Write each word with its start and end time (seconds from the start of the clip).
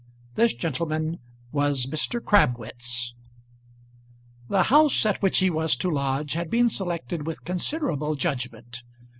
This 0.33 0.55
gentleman 0.55 1.19
was 1.51 1.85
Mr. 1.85 2.19
Crabwitz. 2.19 3.13
The 4.49 4.63
house 4.63 5.05
at 5.05 5.21
which 5.21 5.37
he 5.37 5.51
was 5.51 5.75
to 5.75 5.91
lodge 5.91 6.33
had 6.33 6.49
been 6.49 6.69
selected 6.69 7.27
with 7.27 7.45
considerable 7.45 8.15
judgment. 8.15 8.81